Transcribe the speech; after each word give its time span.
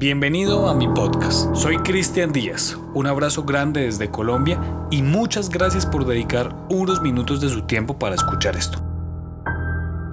Bienvenido 0.00 0.66
a 0.66 0.74
mi 0.74 0.88
podcast. 0.88 1.54
Soy 1.54 1.76
Cristian 1.76 2.32
Díaz. 2.32 2.74
Un 2.94 3.06
abrazo 3.06 3.42
grande 3.42 3.82
desde 3.82 4.10
Colombia 4.10 4.58
y 4.90 5.02
muchas 5.02 5.50
gracias 5.50 5.84
por 5.84 6.06
dedicar 6.06 6.56
unos 6.70 7.02
minutos 7.02 7.42
de 7.42 7.50
su 7.50 7.66
tiempo 7.66 7.98
para 7.98 8.14
escuchar 8.14 8.56
esto. 8.56 8.78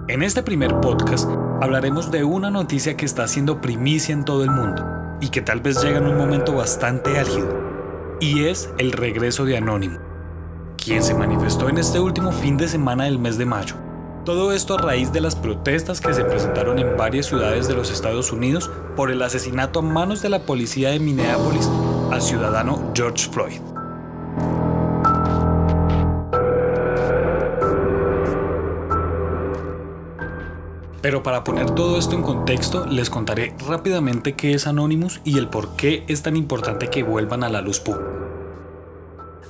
En 0.10 0.24
este 0.24 0.44
primer 0.44 0.82
podcast 0.82 1.30
hablaremos 1.62 2.12
de 2.12 2.26
una 2.26 2.52
noticia 2.52 2.98
que 2.98 3.06
está 3.06 3.24
haciendo 3.24 3.62
primicia 3.62 4.12
en 4.12 4.26
todo 4.26 4.44
el 4.44 4.52
mundo 4.52 4.86
y 5.22 5.30
que 5.30 5.42
tal 5.42 5.62
vez 5.62 5.82
llega 5.82 6.00
en 6.00 6.08
un 6.08 6.18
momento 6.18 6.54
bastante 6.54 7.18
álgido. 7.18 7.48
Y 8.20 8.44
es 8.44 8.70
el 8.80 8.92
regreso 8.92 9.46
de 9.46 9.56
Anónimo, 9.56 10.00
quien 10.76 11.02
se 11.02 11.14
manifestó 11.14 11.70
en 11.70 11.78
este 11.78 12.02
último 12.02 12.34
fin 12.34 12.58
de 12.58 12.68
semana 12.68 13.06
del 13.06 13.20
mes 13.20 13.38
de 13.38 13.46
mayo 13.46 13.87
todo 14.28 14.52
esto 14.52 14.74
a 14.74 14.78
raíz 14.78 15.14
de 15.14 15.22
las 15.22 15.38
protestas 15.38 16.02
que 16.02 16.14
se 16.14 16.26
presentaron 16.26 16.80
en 16.80 16.98
varias 16.98 17.28
ciudades 17.28 17.70
de 17.70 17.76
los 17.76 17.90
Estados 17.90 18.34
Unidos 18.34 18.70
por 18.98 19.10
el 19.10 19.22
asesinato 19.22 19.80
a 19.80 19.82
manos 19.82 20.22
de 20.22 20.28
la 20.28 20.40
policía 20.40 20.90
de 20.90 21.00
Minneapolis 21.00 21.70
al 22.12 22.22
ciudadano 22.22 22.92
George 22.94 23.30
Floyd. 23.30 23.62
Pero 31.02 31.24
para 31.24 31.46
poner 31.46 31.72
todo 31.72 31.98
esto 31.98 32.18
en 32.18 32.22
contexto, 32.22 32.86
les 32.86 33.10
contaré 33.10 33.56
rápidamente 33.66 34.34
qué 34.34 34.54
es 34.54 34.68
Anonymous 34.68 35.22
y 35.24 35.38
el 35.38 35.48
por 35.48 35.78
qué 35.78 36.04
es 36.10 36.22
tan 36.22 36.36
importante 36.36 36.90
que 36.90 37.02
vuelvan 37.02 37.46
a 37.46 37.50
la 37.50 37.62
luz 37.62 37.80
pública. 37.80 38.27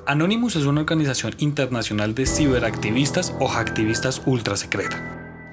Anonymous 0.07 0.55
es 0.55 0.63
una 0.63 0.79
organización 0.79 1.35
internacional 1.37 2.15
de 2.15 2.25
ciberactivistas 2.25 3.35
o 3.41 3.49
hacktivistas 3.49 4.21
ultra 4.25 4.55
secreta. 4.55 4.95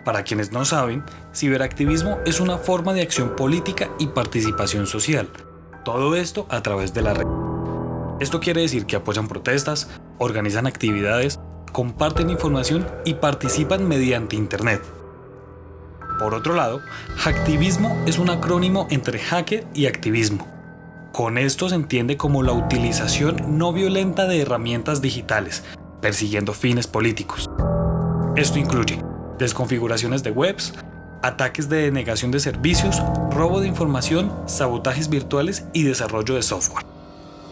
Para 0.04 0.22
quienes 0.22 0.52
no 0.52 0.64
saben, 0.64 1.02
ciberactivismo 1.34 2.20
es 2.24 2.38
una 2.38 2.56
forma 2.56 2.92
de 2.92 3.02
acción 3.02 3.34
política 3.34 3.90
y 3.98 4.06
participación 4.06 4.86
social. 4.86 5.28
Todo 5.84 6.14
esto 6.14 6.46
a 6.50 6.62
través 6.62 6.94
de 6.94 7.02
la 7.02 7.14
red. 7.14 7.26
Esto 8.20 8.38
quiere 8.38 8.60
decir 8.60 8.86
que 8.86 8.94
apoyan 8.94 9.26
protestas, 9.26 9.90
organizan 10.18 10.68
actividades, 10.68 11.40
comparten 11.72 12.30
información 12.30 12.86
y 13.04 13.14
participan 13.14 13.88
mediante 13.88 14.36
Internet. 14.36 14.82
Por 16.20 16.32
otro 16.32 16.54
lado, 16.54 16.80
hacktivismo 17.16 18.00
es 18.06 18.20
un 18.20 18.30
acrónimo 18.30 18.86
entre 18.90 19.18
hacker 19.18 19.66
y 19.74 19.86
activismo. 19.86 20.53
Con 21.14 21.38
esto 21.38 21.68
se 21.68 21.76
entiende 21.76 22.16
como 22.16 22.42
la 22.42 22.50
utilización 22.50 23.56
no 23.56 23.72
violenta 23.72 24.26
de 24.26 24.40
herramientas 24.40 25.00
digitales, 25.00 25.62
persiguiendo 26.00 26.52
fines 26.52 26.88
políticos. 26.88 27.48
Esto 28.34 28.58
incluye 28.58 29.00
desconfiguraciones 29.38 30.24
de 30.24 30.32
webs, 30.32 30.74
ataques 31.22 31.68
de 31.68 31.82
denegación 31.82 32.32
de 32.32 32.40
servicios, 32.40 33.00
robo 33.30 33.60
de 33.60 33.68
información, 33.68 34.32
sabotajes 34.46 35.08
virtuales 35.08 35.66
y 35.72 35.84
desarrollo 35.84 36.34
de 36.34 36.42
software. 36.42 36.84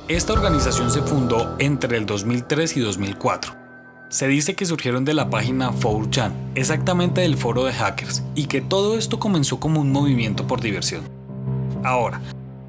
Esta 0.09 0.33
organización 0.33 0.91
se 0.91 1.03
fundó 1.03 1.55
entre 1.61 1.99
el 1.99 2.05
2003 2.05 2.77
y 2.79 2.81
2004. 2.81 3.55
Se 4.09 4.27
dice 4.27 4.57
que 4.57 4.67
surgieron 4.67 5.05
de 5.05 5.15
la 5.15 5.31
página 5.31 5.71
4chan, 5.71 6.33
exactamente 6.57 7.21
del 7.21 7.37
foro 7.37 7.63
de 7.63 7.73
hackers, 7.73 8.25
y 8.35 8.47
que 8.47 8.61
todo 8.61 8.99
esto 8.99 9.21
comenzó 9.21 9.61
como 9.61 9.81
un 9.81 9.93
movimiento 9.93 10.49
por 10.49 10.61
diversión. 10.61 11.05
Ahora, 11.85 12.21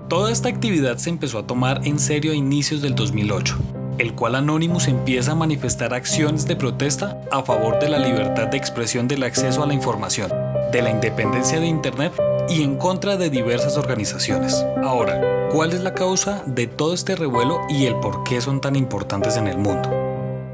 Toda 0.09 0.31
esta 0.31 0.49
actividad 0.49 0.97
se 0.97 1.09
empezó 1.09 1.39
a 1.39 1.47
tomar 1.47 1.81
en 1.85 1.97
serio 1.97 2.33
a 2.33 2.35
inicios 2.35 2.81
del 2.81 2.93
2008, 2.93 3.57
el 3.97 4.13
cual 4.13 4.35
Anonymous 4.35 4.87
empieza 4.87 5.31
a 5.31 5.35
manifestar 5.35 5.93
acciones 5.93 6.45
de 6.45 6.55
protesta 6.55 7.21
a 7.31 7.41
favor 7.41 7.79
de 7.79 7.89
la 7.89 7.99
libertad 7.99 8.47
de 8.47 8.57
expresión 8.57 9.07
del 9.07 9.23
acceso 9.23 9.63
a 9.63 9.65
la 9.65 9.73
información, 9.73 10.29
de 10.71 10.81
la 10.81 10.91
independencia 10.91 11.59
de 11.59 11.67
Internet 11.67 12.13
y 12.49 12.63
en 12.63 12.75
contra 12.75 13.15
de 13.15 13.29
diversas 13.29 13.77
organizaciones. 13.77 14.63
Ahora, 14.83 15.49
¿cuál 15.51 15.71
es 15.71 15.81
la 15.81 15.93
causa 15.93 16.43
de 16.45 16.67
todo 16.67 16.93
este 16.93 17.15
revuelo 17.15 17.61
y 17.69 17.85
el 17.85 17.95
por 17.95 18.23
qué 18.23 18.41
son 18.41 18.59
tan 18.59 18.75
importantes 18.75 19.37
en 19.37 19.47
el 19.47 19.57
mundo? 19.57 19.89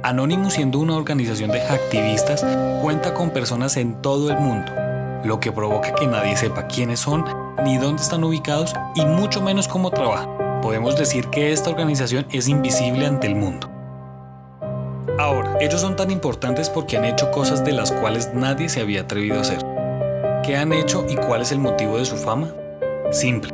Anonymous 0.03 0.53
siendo 0.53 0.79
una 0.79 0.95
organización 0.95 1.51
de 1.51 1.61
activistas 1.61 2.45
cuenta 2.81 3.13
con 3.13 3.31
personas 3.31 3.77
en 3.77 4.01
todo 4.01 4.29
el 4.29 4.39
mundo, 4.39 4.71
lo 5.25 5.39
que 5.39 5.51
provoca 5.51 5.93
que 5.95 6.07
nadie 6.07 6.37
sepa 6.37 6.67
quiénes 6.67 6.99
son 6.99 7.25
ni 7.63 7.77
dónde 7.77 8.01
están 8.01 8.23
ubicados 8.23 8.73
y 8.95 9.05
mucho 9.05 9.41
menos 9.41 9.67
cómo 9.67 9.91
trabajan. 9.91 10.61
Podemos 10.61 10.97
decir 10.97 11.27
que 11.27 11.51
esta 11.51 11.69
organización 11.69 12.25
es 12.31 12.47
invisible 12.47 13.05
ante 13.05 13.27
el 13.27 13.35
mundo. 13.35 13.69
Ahora, 15.17 15.57
ellos 15.59 15.81
son 15.81 15.95
tan 15.95 16.11
importantes 16.11 16.69
porque 16.69 16.97
han 16.97 17.05
hecho 17.05 17.29
cosas 17.31 17.65
de 17.65 17.73
las 17.73 17.91
cuales 17.91 18.33
nadie 18.33 18.69
se 18.69 18.81
había 18.81 19.01
atrevido 19.01 19.37
a 19.37 19.41
hacer. 19.41 19.65
¿Qué 20.43 20.55
han 20.55 20.71
hecho 20.73 21.05
y 21.09 21.15
cuál 21.15 21.41
es 21.41 21.51
el 21.51 21.59
motivo 21.59 21.97
de 21.97 22.05
su 22.05 22.15
fama? 22.15 22.53
Simple. 23.11 23.53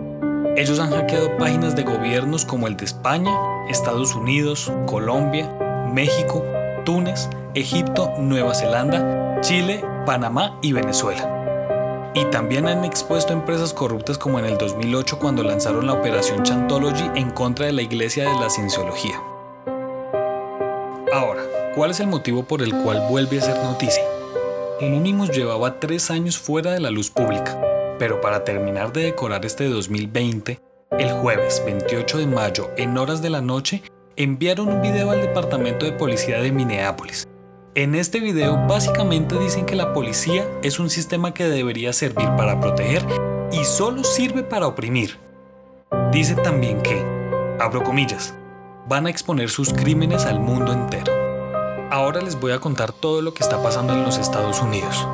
Ellos 0.56 0.80
han 0.80 0.92
hackeado 0.92 1.36
páginas 1.38 1.76
de 1.76 1.84
gobiernos 1.84 2.46
como 2.46 2.68
el 2.68 2.78
de 2.78 2.86
España, 2.86 3.36
Estados 3.68 4.16
Unidos, 4.16 4.72
Colombia, 4.86 5.50
México, 5.92 6.44
Túnez, 6.86 7.30
Egipto, 7.56 8.14
Nueva 8.20 8.54
Zelanda, 8.54 9.42
Chile, 9.42 9.84
Panamá 10.06 10.58
y 10.62 10.72
Venezuela. 10.72 11.35
Y 12.16 12.24
también 12.32 12.66
han 12.68 12.86
expuesto 12.86 13.34
empresas 13.34 13.74
corruptas 13.74 14.18
como 14.18 14.40
en 14.40 14.46
el 14.46 14.58
2008 14.58 15.20
cuando 15.20 15.44
lanzaron 15.44 15.86
la 15.86 15.92
operación 15.92 16.44
Chantology 16.44 17.12
en 17.14 17.30
contra 17.30 17.66
de 17.66 17.74
la 17.74 17.82
Iglesia 17.82 18.24
de 18.30 18.40
la 18.40 18.50
Cienciología. 18.50 19.22
Ahora, 21.14 21.44
¿cuál 21.76 21.92
es 21.92 22.00
el 22.00 22.08
motivo 22.08 22.44
por 22.44 22.62
el 22.62 22.74
cual 22.84 23.06
vuelve 23.10 23.40
a 23.40 23.42
ser 23.42 23.58
noticia? 23.58 24.04
Anonymous 24.80 25.30
llevaba 25.32 25.78
tres 25.82 26.10
años 26.10 26.38
fuera 26.38 26.72
de 26.72 26.80
la 26.80 26.90
luz 26.90 27.12
pública, 27.12 27.62
pero 28.00 28.22
para 28.22 28.46
terminar 28.46 28.94
de 28.94 29.04
decorar 29.04 29.46
este 29.46 29.68
2020, 29.68 30.62
el 30.98 31.12
jueves 31.12 31.62
28 31.66 32.20
de 32.20 32.28
mayo, 32.28 32.72
en 32.78 32.98
horas 32.98 33.22
de 33.22 33.30
la 33.30 33.42
noche, 33.42 33.84
enviaron 34.16 34.70
un 34.70 34.82
video 34.82 35.12
al 35.12 35.20
Departamento 35.20 35.86
de 35.86 35.92
Policía 35.92 36.40
de 36.40 36.54
Minneapolis, 36.54 37.28
en 37.76 37.94
este 37.94 38.22
video 38.22 38.56
básicamente 38.68 39.38
dicen 39.38 39.66
que 39.66 39.76
la 39.76 39.92
policía 39.92 40.48
es 40.64 40.80
un 40.80 40.90
sistema 40.90 41.34
que 41.34 41.44
debería 41.44 41.92
servir 41.92 42.30
para 42.38 42.62
proteger 42.62 43.06
y 43.52 43.66
solo 43.66 44.06
sirve 44.06 44.44
para 44.44 44.66
oprimir. 44.66 45.20
Dice 46.12 46.36
también 46.36 46.82
que, 46.82 47.06
abro 47.60 47.84
comillas, 47.84 48.34
van 48.88 49.08
a 49.08 49.10
exponer 49.10 49.50
sus 49.50 49.74
crímenes 49.74 50.26
al 50.26 50.40
mundo 50.40 50.72
entero. 50.72 51.12
Ahora 51.92 52.22
les 52.22 52.40
voy 52.40 52.54
a 52.54 52.60
contar 52.60 52.94
todo 52.94 53.22
lo 53.22 53.34
que 53.34 53.44
está 53.44 53.62
pasando 53.62 53.94
en 53.94 54.04
los 54.04 54.18
Estados 54.18 54.62
Unidos. 54.62 55.06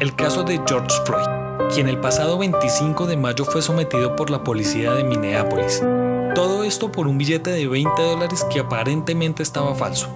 El 0.00 0.16
caso 0.16 0.42
de 0.42 0.60
George 0.66 0.96
Floyd, 1.06 1.70
quien 1.72 1.88
el 1.88 1.98
pasado 1.98 2.36
25 2.36 3.06
de 3.06 3.16
mayo 3.16 3.44
fue 3.44 3.62
sometido 3.62 4.16
por 4.16 4.30
la 4.30 4.42
policía 4.42 4.92
de 4.92 5.04
Minneapolis. 5.04 5.84
Todo 6.34 6.64
esto 6.64 6.90
por 6.90 7.06
un 7.06 7.16
billete 7.16 7.50
de 7.50 7.68
20 7.68 8.02
dólares 8.02 8.44
que 8.50 8.58
aparentemente 8.58 9.44
estaba 9.44 9.74
falso. 9.76 10.12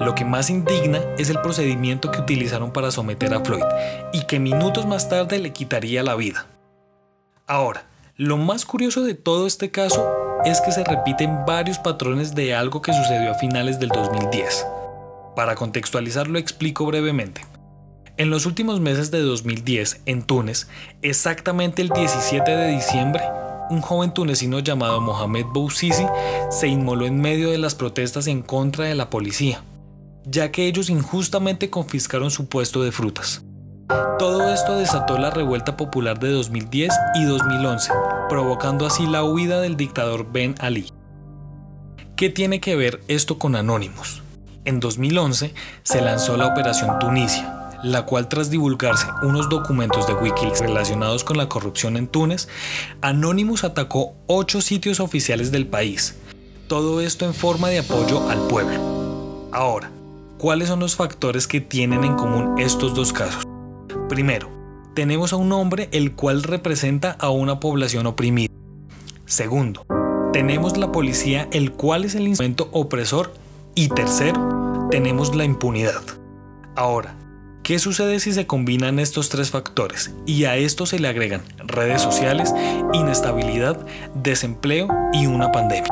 Lo 0.00 0.14
que 0.14 0.24
más 0.24 0.48
indigna 0.48 1.00
es 1.18 1.28
el 1.28 1.40
procedimiento 1.40 2.12
que 2.12 2.20
utilizaron 2.20 2.72
para 2.72 2.92
someter 2.92 3.34
a 3.34 3.40
Floyd 3.40 3.64
y 4.12 4.22
que 4.26 4.38
minutos 4.38 4.86
más 4.86 5.08
tarde 5.08 5.40
le 5.40 5.52
quitaría 5.52 6.04
la 6.04 6.14
vida. 6.14 6.46
Ahora, 7.48 7.84
lo 8.16 8.36
más 8.36 8.64
curioso 8.64 9.02
de 9.02 9.14
todo 9.14 9.46
este 9.46 9.72
caso 9.72 10.08
es 10.44 10.60
que 10.60 10.70
se 10.70 10.84
repiten 10.84 11.44
varios 11.46 11.78
patrones 11.78 12.34
de 12.36 12.54
algo 12.54 12.80
que 12.80 12.92
sucedió 12.92 13.32
a 13.32 13.34
finales 13.34 13.80
del 13.80 13.88
2010. 13.88 14.66
Para 15.34 15.56
contextualizarlo 15.56 16.38
explico 16.38 16.86
brevemente. 16.86 17.40
En 18.16 18.30
los 18.30 18.46
últimos 18.46 18.80
meses 18.80 19.10
de 19.10 19.20
2010, 19.20 20.02
en 20.06 20.22
Túnez, 20.22 20.68
exactamente 21.02 21.82
el 21.82 21.88
17 21.88 22.48
de 22.50 22.68
diciembre, 22.68 23.22
un 23.70 23.80
joven 23.80 24.12
tunecino 24.12 24.60
llamado 24.60 25.00
Mohamed 25.00 25.46
Bouzizi 25.46 26.06
se 26.50 26.68
inmoló 26.68 27.04
en 27.06 27.20
medio 27.20 27.50
de 27.50 27.58
las 27.58 27.74
protestas 27.74 28.28
en 28.28 28.42
contra 28.42 28.84
de 28.84 28.94
la 28.94 29.10
policía 29.10 29.62
ya 30.30 30.50
que 30.50 30.66
ellos 30.66 30.90
injustamente 30.90 31.70
confiscaron 31.70 32.30
su 32.30 32.48
puesto 32.48 32.82
de 32.82 32.92
frutas. 32.92 33.42
Todo 34.18 34.52
esto 34.52 34.76
desató 34.76 35.16
la 35.16 35.30
revuelta 35.30 35.76
popular 35.76 36.18
de 36.18 36.30
2010 36.30 36.92
y 37.14 37.24
2011, 37.24 37.90
provocando 38.28 38.84
así 38.86 39.06
la 39.06 39.24
huida 39.24 39.60
del 39.60 39.76
dictador 39.76 40.30
Ben 40.30 40.54
Ali. 40.58 40.92
¿Qué 42.16 42.28
tiene 42.28 42.60
que 42.60 42.76
ver 42.76 43.00
esto 43.08 43.38
con 43.38 43.56
Anonymous? 43.56 44.22
En 44.64 44.80
2011 44.80 45.54
se 45.82 46.02
lanzó 46.02 46.36
la 46.36 46.48
Operación 46.48 46.98
Tunisia, 46.98 47.70
la 47.82 48.04
cual 48.04 48.28
tras 48.28 48.50
divulgarse 48.50 49.06
unos 49.22 49.48
documentos 49.48 50.06
de 50.06 50.14
Wikileaks 50.14 50.60
relacionados 50.60 51.24
con 51.24 51.38
la 51.38 51.48
corrupción 51.48 51.96
en 51.96 52.08
Túnez, 52.08 52.48
Anonymous 53.00 53.64
atacó 53.64 54.14
ocho 54.26 54.60
sitios 54.60 55.00
oficiales 55.00 55.52
del 55.52 55.66
país. 55.66 56.16
Todo 56.66 57.00
esto 57.00 57.24
en 57.24 57.32
forma 57.32 57.68
de 57.68 57.78
apoyo 57.78 58.28
al 58.28 58.40
pueblo. 58.48 59.48
Ahora, 59.52 59.90
¿Cuáles 60.38 60.68
son 60.68 60.78
los 60.78 60.94
factores 60.94 61.48
que 61.48 61.60
tienen 61.60 62.04
en 62.04 62.14
común 62.14 62.60
estos 62.60 62.94
dos 62.94 63.12
casos? 63.12 63.42
Primero, 64.08 64.48
tenemos 64.94 65.32
a 65.32 65.36
un 65.36 65.50
hombre 65.50 65.88
el 65.90 66.14
cual 66.14 66.44
representa 66.44 67.16
a 67.18 67.30
una 67.30 67.58
población 67.58 68.06
oprimida. 68.06 68.52
Segundo, 69.26 69.84
tenemos 70.32 70.76
la 70.76 70.92
policía 70.92 71.48
el 71.50 71.72
cual 71.72 72.04
es 72.04 72.14
el 72.14 72.28
instrumento 72.28 72.68
opresor. 72.70 73.32
Y 73.74 73.88
tercero, 73.88 74.86
tenemos 74.92 75.34
la 75.34 75.44
impunidad. 75.44 76.02
Ahora, 76.76 77.16
¿Qué 77.64 77.78
sucede 77.78 78.18
si 78.18 78.32
se 78.32 78.46
combinan 78.46 78.98
estos 78.98 79.28
tres 79.28 79.50
factores 79.50 80.14
y 80.24 80.44
a 80.44 80.56
esto 80.56 80.86
se 80.86 80.98
le 80.98 81.06
agregan 81.06 81.42
redes 81.58 82.00
sociales, 82.00 82.54
inestabilidad, 82.94 83.84
desempleo 84.14 84.88
y 85.12 85.26
una 85.26 85.52
pandemia? 85.52 85.90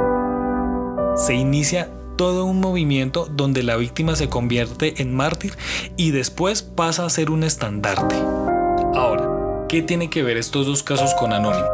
Se 1.16 1.34
inicia 1.34 1.90
todo 2.16 2.46
un 2.46 2.60
movimiento 2.60 3.28
donde 3.30 3.62
la 3.62 3.76
víctima 3.76 4.16
se 4.16 4.28
convierte 4.28 5.02
en 5.02 5.14
mártir 5.14 5.54
y 5.96 6.10
después 6.10 6.62
pasa 6.62 7.04
a 7.04 7.10
ser 7.10 7.30
un 7.30 7.44
estandarte. 7.44 8.16
Ahora, 8.94 9.66
¿qué 9.68 9.82
tiene 9.82 10.10
que 10.10 10.22
ver 10.22 10.36
estos 10.36 10.66
dos 10.66 10.82
casos 10.82 11.14
con 11.14 11.32
Anónimo? 11.32 11.68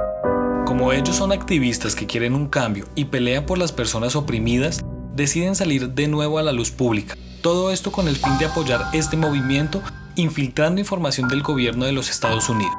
Como 0.66 0.92
ellos 0.92 1.16
son 1.16 1.32
activistas 1.32 1.94
que 1.94 2.06
quieren 2.06 2.34
un 2.34 2.48
cambio 2.48 2.86
y 2.94 3.06
pelean 3.06 3.46
por 3.46 3.58
las 3.58 3.72
personas 3.72 4.16
oprimidas, 4.16 4.84
deciden 5.14 5.54
salir 5.54 5.90
de 5.90 6.08
nuevo 6.08 6.38
a 6.38 6.42
la 6.42 6.52
luz 6.52 6.70
pública. 6.70 7.14
Todo 7.42 7.70
esto 7.70 7.92
con 7.92 8.08
el 8.08 8.16
fin 8.16 8.38
de 8.38 8.46
apoyar 8.46 8.86
este 8.92 9.16
movimiento 9.16 9.82
infiltrando 10.16 10.80
información 10.80 11.28
del 11.28 11.42
gobierno 11.42 11.84
de 11.84 11.92
los 11.92 12.10
Estados 12.10 12.48
Unidos, 12.48 12.74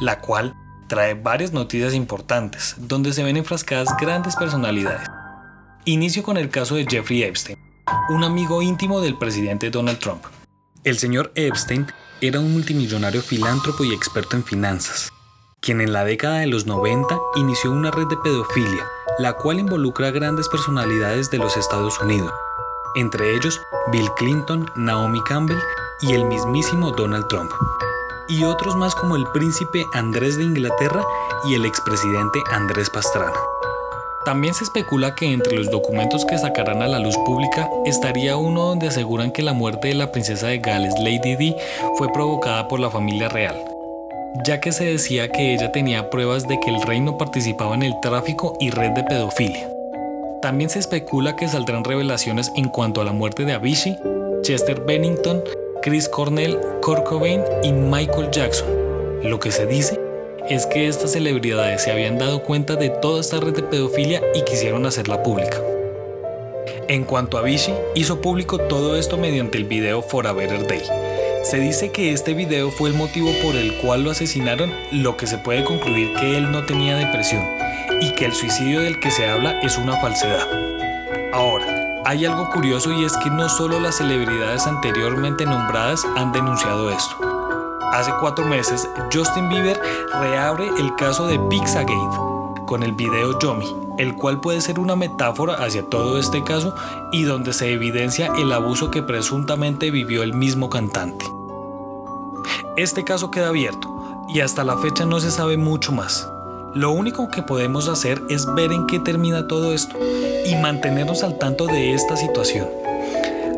la 0.00 0.20
cual 0.20 0.54
trae 0.88 1.14
varias 1.14 1.52
noticias 1.52 1.94
importantes 1.94 2.76
donde 2.78 3.12
se 3.12 3.22
ven 3.22 3.36
enfrascadas 3.36 3.88
grandes 3.98 4.36
personalidades. 4.36 5.15
Inicio 5.88 6.24
con 6.24 6.36
el 6.36 6.50
caso 6.50 6.74
de 6.74 6.84
Jeffrey 6.84 7.22
Epstein, 7.22 7.56
un 8.08 8.24
amigo 8.24 8.60
íntimo 8.60 9.00
del 9.00 9.16
presidente 9.16 9.70
Donald 9.70 10.00
Trump. 10.00 10.24
El 10.82 10.98
señor 10.98 11.30
Epstein 11.36 11.86
era 12.20 12.40
un 12.40 12.52
multimillonario 12.52 13.22
filántropo 13.22 13.84
y 13.84 13.94
experto 13.94 14.34
en 14.34 14.42
finanzas, 14.42 15.12
quien 15.60 15.80
en 15.80 15.92
la 15.92 16.04
década 16.04 16.40
de 16.40 16.48
los 16.48 16.66
90 16.66 17.16
inició 17.36 17.70
una 17.70 17.92
red 17.92 18.08
de 18.08 18.16
pedofilia, 18.16 18.84
la 19.20 19.34
cual 19.34 19.60
involucra 19.60 20.08
a 20.08 20.10
grandes 20.10 20.48
personalidades 20.48 21.30
de 21.30 21.38
los 21.38 21.56
Estados 21.56 22.00
Unidos, 22.00 22.32
entre 22.96 23.36
ellos 23.36 23.60
Bill 23.92 24.10
Clinton, 24.16 24.68
Naomi 24.74 25.22
Campbell 25.22 25.60
y 26.00 26.14
el 26.14 26.24
mismísimo 26.24 26.90
Donald 26.90 27.28
Trump, 27.28 27.52
y 28.26 28.42
otros 28.42 28.74
más 28.74 28.96
como 28.96 29.14
el 29.14 29.24
príncipe 29.32 29.86
Andrés 29.92 30.36
de 30.36 30.42
Inglaterra 30.42 31.04
y 31.44 31.54
el 31.54 31.64
expresidente 31.64 32.42
Andrés 32.50 32.90
Pastrana. 32.90 33.38
También 34.26 34.54
se 34.54 34.64
especula 34.64 35.14
que 35.14 35.32
entre 35.32 35.56
los 35.56 35.70
documentos 35.70 36.24
que 36.24 36.36
sacarán 36.36 36.82
a 36.82 36.88
la 36.88 36.98
luz 36.98 37.16
pública 37.18 37.70
estaría 37.84 38.36
uno 38.36 38.64
donde 38.64 38.88
aseguran 38.88 39.30
que 39.30 39.40
la 39.40 39.52
muerte 39.52 39.86
de 39.86 39.94
la 39.94 40.10
princesa 40.10 40.48
de 40.48 40.58
Gales, 40.58 40.94
Lady 40.98 41.36
Di, 41.36 41.54
fue 41.96 42.12
provocada 42.12 42.66
por 42.66 42.80
la 42.80 42.90
familia 42.90 43.28
real, 43.28 43.54
ya 44.44 44.58
que 44.58 44.72
se 44.72 44.84
decía 44.84 45.28
que 45.28 45.54
ella 45.54 45.70
tenía 45.70 46.10
pruebas 46.10 46.48
de 46.48 46.58
que 46.58 46.70
el 46.70 46.82
reino 46.82 47.16
participaba 47.16 47.76
en 47.76 47.84
el 47.84 47.94
tráfico 48.00 48.56
y 48.58 48.70
red 48.70 48.90
de 48.90 49.04
pedofilia. 49.04 49.70
También 50.42 50.70
se 50.70 50.80
especula 50.80 51.36
que 51.36 51.46
saldrán 51.46 51.84
revelaciones 51.84 52.50
en 52.56 52.68
cuanto 52.68 53.00
a 53.00 53.04
la 53.04 53.12
muerte 53.12 53.44
de 53.44 53.52
Avicii, 53.52 53.96
Chester 54.42 54.80
Bennington, 54.80 55.40
Chris 55.82 56.08
Cornell, 56.08 56.58
Kurt 56.82 57.04
Cobain 57.04 57.44
y 57.62 57.70
Michael 57.70 58.32
Jackson. 58.32 58.66
Lo 59.22 59.38
que 59.38 59.52
se 59.52 59.66
dice 59.66 60.05
es 60.48 60.66
que 60.66 60.88
estas 60.88 61.12
celebridades 61.12 61.82
se 61.82 61.90
habían 61.90 62.18
dado 62.18 62.42
cuenta 62.42 62.76
de 62.76 62.90
toda 62.90 63.20
esta 63.20 63.40
red 63.40 63.54
de 63.54 63.62
pedofilia 63.62 64.22
y 64.34 64.42
quisieron 64.42 64.86
hacerla 64.86 65.22
pública. 65.22 65.60
En 66.88 67.04
cuanto 67.04 67.36
a 67.36 67.40
Avicii, 67.40 67.74
hizo 67.94 68.20
público 68.20 68.58
todo 68.58 68.96
esto 68.96 69.16
mediante 69.16 69.58
el 69.58 69.64
video 69.64 70.02
For 70.02 70.26
a 70.26 70.32
Better 70.32 70.66
Day, 70.66 70.82
se 71.42 71.58
dice 71.58 71.92
que 71.92 72.12
este 72.12 72.34
video 72.34 72.70
fue 72.70 72.90
el 72.90 72.96
motivo 72.96 73.30
por 73.42 73.54
el 73.54 73.74
cual 73.78 74.02
lo 74.02 74.10
asesinaron, 74.10 74.72
lo 74.90 75.16
que 75.16 75.28
se 75.28 75.38
puede 75.38 75.64
concluir 75.64 76.12
que 76.14 76.36
él 76.36 76.50
no 76.50 76.64
tenía 76.64 76.96
depresión 76.96 77.44
y 78.00 78.12
que 78.14 78.24
el 78.24 78.34
suicidio 78.34 78.80
del 78.80 78.98
que 78.98 79.10
se 79.10 79.28
habla 79.28 79.60
es 79.60 79.78
una 79.78 79.96
falsedad. 80.00 80.46
Ahora, 81.32 82.02
hay 82.04 82.24
algo 82.24 82.50
curioso 82.50 82.92
y 82.92 83.04
es 83.04 83.16
que 83.16 83.30
no 83.30 83.48
solo 83.48 83.78
las 83.80 83.96
celebridades 83.96 84.66
anteriormente 84.66 85.44
nombradas 85.44 86.04
han 86.16 86.32
denunciado 86.32 86.90
esto. 86.90 87.35
Hace 87.92 88.12
cuatro 88.20 88.44
meses, 88.44 88.88
Justin 89.12 89.48
Bieber 89.48 89.80
reabre 90.20 90.68
el 90.78 90.94
caso 90.96 91.26
de 91.26 91.38
Pizzagate 91.38 91.94
con 92.66 92.82
el 92.82 92.92
video 92.92 93.38
Yomi, 93.38 93.66
el 93.98 94.16
cual 94.16 94.40
puede 94.40 94.60
ser 94.60 94.78
una 94.78 94.96
metáfora 94.96 95.54
hacia 95.54 95.88
todo 95.88 96.18
este 96.18 96.42
caso 96.42 96.74
y 97.12 97.22
donde 97.22 97.52
se 97.52 97.72
evidencia 97.72 98.32
el 98.36 98.52
abuso 98.52 98.90
que 98.90 99.02
presuntamente 99.02 99.90
vivió 99.90 100.22
el 100.22 100.34
mismo 100.34 100.68
cantante. 100.68 101.24
Este 102.76 103.04
caso 103.04 103.30
queda 103.30 103.48
abierto 103.48 103.88
y 104.28 104.40
hasta 104.40 104.64
la 104.64 104.76
fecha 104.76 105.06
no 105.06 105.20
se 105.20 105.30
sabe 105.30 105.56
mucho 105.56 105.92
más. 105.92 106.28
Lo 106.74 106.90
único 106.90 107.30
que 107.30 107.42
podemos 107.42 107.88
hacer 107.88 108.20
es 108.28 108.52
ver 108.54 108.72
en 108.72 108.86
qué 108.86 108.98
termina 108.98 109.48
todo 109.48 109.72
esto 109.72 109.96
y 110.44 110.54
mantenernos 110.56 111.22
al 111.22 111.38
tanto 111.38 111.66
de 111.66 111.94
esta 111.94 112.16
situación. 112.16 112.66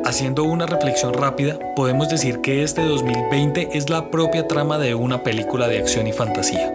Haciendo 0.08 0.44
una 0.44 0.64
reflexión 0.64 1.12
rápida, 1.12 1.58
podemos 1.76 2.08
decir 2.08 2.40
que 2.40 2.62
este 2.62 2.82
2020 2.82 3.68
es 3.74 3.90
la 3.90 4.10
propia 4.10 4.48
trama 4.48 4.78
de 4.78 4.94
una 4.94 5.22
película 5.22 5.68
de 5.68 5.80
acción 5.80 6.06
y 6.06 6.14
fantasía. 6.14 6.72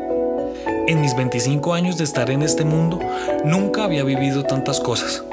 En 0.88 1.02
mis 1.02 1.16
25 1.16 1.74
años 1.74 1.98
de 1.98 2.04
estar 2.04 2.30
en 2.30 2.44
este 2.44 2.64
mundo, 2.64 3.00
nunca 3.44 3.86
había 3.86 4.04
vivido 4.04 4.44
tantas 4.44 4.80
cosas, 4.80 5.24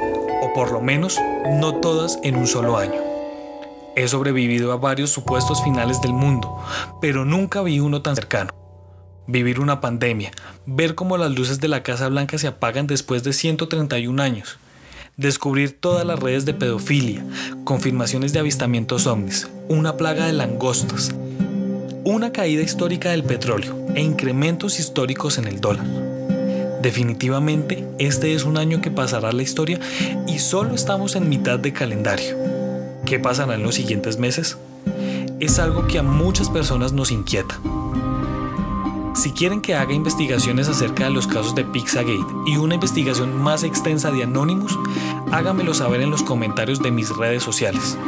o 0.40 0.50
por 0.54 0.72
lo 0.72 0.80
menos 0.80 1.18
no 1.60 1.74
todas 1.74 2.18
en 2.22 2.36
un 2.36 2.46
solo 2.46 2.78
año. 2.78 2.98
He 3.96 4.08
sobrevivido 4.08 4.72
a 4.72 4.76
varios 4.76 5.10
supuestos 5.10 5.62
finales 5.62 6.00
del 6.00 6.14
mundo, 6.14 6.58
pero 7.02 7.26
nunca 7.26 7.60
vi 7.60 7.80
uno 7.80 8.00
tan 8.00 8.16
cercano. 8.16 8.54
Vivir 9.26 9.60
una 9.60 9.82
pandemia, 9.82 10.30
ver 10.64 10.94
cómo 10.94 11.18
las 11.18 11.32
luces 11.32 11.60
de 11.60 11.68
la 11.68 11.82
Casa 11.82 12.08
Blanca 12.08 12.38
se 12.38 12.46
apagan 12.46 12.86
después 12.86 13.24
de 13.24 13.34
131 13.34 14.22
años, 14.22 14.58
descubrir 15.20 15.78
todas 15.78 16.06
las 16.06 16.18
redes 16.18 16.46
de 16.46 16.54
pedofilia, 16.54 17.22
confirmaciones 17.64 18.32
de 18.32 18.38
avistamientos 18.38 19.06
ovnis, 19.06 19.50
una 19.68 19.98
plaga 19.98 20.26
de 20.26 20.32
langostas, 20.32 21.14
una 22.04 22.32
caída 22.32 22.62
histórica 22.62 23.10
del 23.10 23.22
petróleo 23.22 23.86
e 23.94 24.00
incrementos 24.00 24.80
históricos 24.80 25.36
en 25.36 25.46
el 25.46 25.60
dólar. 25.60 25.84
Definitivamente, 26.80 27.86
este 27.98 28.32
es 28.32 28.44
un 28.44 28.56
año 28.56 28.80
que 28.80 28.90
pasará 28.90 29.30
la 29.32 29.42
historia 29.42 29.78
y 30.26 30.38
solo 30.38 30.74
estamos 30.74 31.14
en 31.14 31.28
mitad 31.28 31.58
de 31.58 31.74
calendario. 31.74 32.38
¿Qué 33.04 33.18
pasará 33.18 33.56
en 33.56 33.62
los 33.62 33.74
siguientes 33.74 34.18
meses? 34.18 34.56
Es 35.38 35.58
algo 35.58 35.86
que 35.86 35.98
a 35.98 36.02
muchas 36.02 36.48
personas 36.48 36.94
nos 36.94 37.10
inquieta. 37.10 37.60
Si 39.20 39.32
quieren 39.32 39.60
que 39.60 39.74
haga 39.74 39.92
investigaciones 39.92 40.66
acerca 40.66 41.04
de 41.04 41.10
los 41.10 41.26
casos 41.26 41.54
de 41.54 41.62
Pizzagate 41.62 42.24
y 42.46 42.56
una 42.56 42.76
investigación 42.76 43.38
más 43.38 43.64
extensa 43.64 44.10
de 44.10 44.22
Anonymous, 44.22 44.78
háganmelo 45.30 45.74
saber 45.74 46.00
en 46.00 46.08
los 46.08 46.22
comentarios 46.22 46.80
de 46.80 46.90
mis 46.90 47.14
redes 47.14 47.42
sociales. 47.42 47.98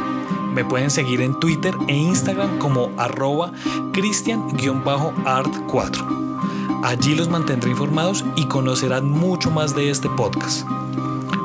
Me 0.55 0.65
pueden 0.65 0.89
seguir 0.89 1.21
en 1.21 1.39
Twitter 1.39 1.75
e 1.87 1.95
Instagram 1.95 2.57
como 2.57 2.89
arroba 2.97 3.51
cristian-art4. 3.91 6.81
Allí 6.83 7.13
los 7.13 7.29
mantendré 7.29 7.69
informados 7.69 8.25
y 8.35 8.45
conocerán 8.45 9.07
mucho 9.07 9.51
más 9.51 9.75
de 9.75 9.91
este 9.91 10.09
podcast. 10.09 10.67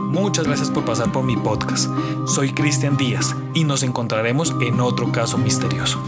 Muchas 0.07 0.47
gracias 0.47 0.71
por 0.71 0.87
pasar 0.87 1.13
por 1.13 1.25
mi 1.25 1.37
podcast. 1.37 1.91
Soy 2.27 2.55
Cristian 2.55 2.97
Díaz 2.97 3.37
y 3.53 3.65
nos 3.65 3.83
encontraremos 3.83 4.55
en 4.63 4.81
otro 4.81 5.13
caso 5.13 5.37
misterioso. 5.37 6.03